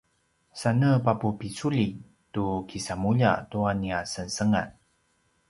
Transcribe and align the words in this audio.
sane 0.59 0.89
papupiculi 1.05 1.85
tu 2.33 2.45
kisamulja 2.69 3.31
tua 3.51 3.71
nia 3.81 3.99
sengsengan 4.11 4.67